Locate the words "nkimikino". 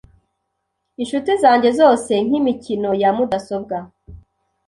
2.25-2.89